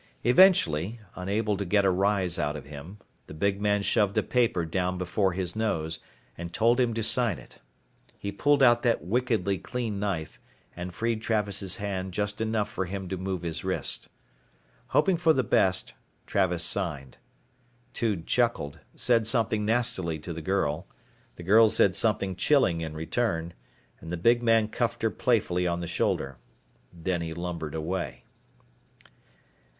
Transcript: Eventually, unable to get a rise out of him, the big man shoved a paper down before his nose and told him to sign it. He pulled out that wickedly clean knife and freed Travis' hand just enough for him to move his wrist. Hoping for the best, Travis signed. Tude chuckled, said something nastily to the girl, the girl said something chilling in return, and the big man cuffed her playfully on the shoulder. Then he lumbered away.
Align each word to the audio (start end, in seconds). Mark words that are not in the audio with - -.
Eventually, 0.23 0.99
unable 1.15 1.55
to 1.57 1.63
get 1.63 1.85
a 1.85 1.91
rise 1.91 2.39
out 2.39 2.55
of 2.55 2.65
him, 2.65 2.97
the 3.27 3.35
big 3.35 3.61
man 3.61 3.83
shoved 3.83 4.17
a 4.17 4.23
paper 4.23 4.65
down 4.65 4.97
before 4.97 5.33
his 5.33 5.55
nose 5.55 5.99
and 6.35 6.51
told 6.51 6.79
him 6.79 6.95
to 6.95 7.03
sign 7.03 7.37
it. 7.37 7.61
He 8.17 8.31
pulled 8.31 8.63
out 8.63 8.81
that 8.81 9.03
wickedly 9.03 9.59
clean 9.59 9.99
knife 9.99 10.39
and 10.75 10.91
freed 10.91 11.21
Travis' 11.21 11.75
hand 11.75 12.13
just 12.15 12.41
enough 12.41 12.67
for 12.67 12.85
him 12.85 13.09
to 13.09 13.15
move 13.17 13.43
his 13.43 13.63
wrist. 13.63 14.09
Hoping 14.87 15.17
for 15.17 15.33
the 15.33 15.43
best, 15.43 15.93
Travis 16.25 16.63
signed. 16.63 17.19
Tude 17.93 18.25
chuckled, 18.25 18.79
said 18.95 19.27
something 19.27 19.63
nastily 19.67 20.17
to 20.17 20.33
the 20.33 20.41
girl, 20.41 20.87
the 21.35 21.43
girl 21.43 21.69
said 21.69 21.95
something 21.95 22.35
chilling 22.35 22.81
in 22.81 22.95
return, 22.95 23.53
and 23.99 24.09
the 24.09 24.17
big 24.17 24.41
man 24.41 24.67
cuffed 24.67 25.03
her 25.03 25.11
playfully 25.11 25.67
on 25.67 25.79
the 25.79 25.85
shoulder. 25.85 26.39
Then 26.91 27.21
he 27.21 27.35
lumbered 27.35 27.75
away. 27.75 28.23